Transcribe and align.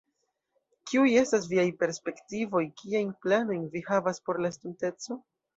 Kiuj 0.91 1.11
estas 1.21 1.45
viaj 1.51 1.67
perspektivoj, 1.83 2.63
kiajn 2.81 3.15
planojn 3.27 3.71
vi 3.77 3.85
havas 3.93 4.23
por 4.27 4.41
la 4.47 4.53
estonteco? 4.57 5.21